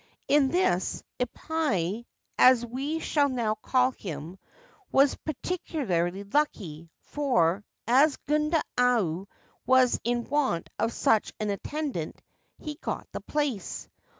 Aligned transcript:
In 0.27 0.47
this 0.47 1.03
Ippai 1.19 2.07
(as 2.39 2.65
we 2.65 2.97
shall 2.97 3.29
now 3.29 3.53
call 3.53 3.91
him) 3.91 4.39
was 4.91 5.13
particu 5.15 5.85
larly 5.85 6.33
lucky, 6.33 6.89
for, 7.01 7.63
as 7.85 8.17
Gundayu 8.27 9.27
was 9.67 9.99
in 10.03 10.23
want 10.27 10.71
of 10.79 10.91
such 10.91 11.33
an 11.39 11.51
attendant, 11.51 12.19
he 12.57 12.79
got 12.81 13.07
the 13.11 13.21
place. 13.21 13.89